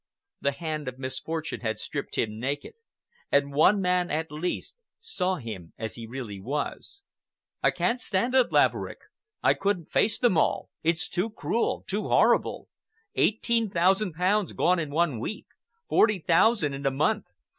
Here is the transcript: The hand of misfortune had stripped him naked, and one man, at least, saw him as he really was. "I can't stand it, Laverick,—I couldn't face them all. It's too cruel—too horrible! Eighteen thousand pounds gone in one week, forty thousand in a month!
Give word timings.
The 0.39 0.53
hand 0.53 0.87
of 0.87 0.97
misfortune 0.97 1.59
had 1.59 1.77
stripped 1.77 2.17
him 2.17 2.39
naked, 2.39 2.73
and 3.31 3.53
one 3.53 3.79
man, 3.79 4.09
at 4.09 4.31
least, 4.31 4.75
saw 4.99 5.35
him 5.35 5.73
as 5.77 5.93
he 5.93 6.07
really 6.07 6.39
was. 6.41 7.03
"I 7.61 7.69
can't 7.69 8.01
stand 8.01 8.33
it, 8.33 8.51
Laverick,—I 8.51 9.53
couldn't 9.53 9.91
face 9.91 10.17
them 10.17 10.39
all. 10.39 10.71
It's 10.81 11.07
too 11.07 11.29
cruel—too 11.29 12.07
horrible! 12.07 12.67
Eighteen 13.13 13.69
thousand 13.69 14.13
pounds 14.13 14.53
gone 14.53 14.79
in 14.79 14.89
one 14.89 15.19
week, 15.19 15.45
forty 15.87 16.17
thousand 16.17 16.73
in 16.73 16.87
a 16.87 16.89
month! 16.89 17.27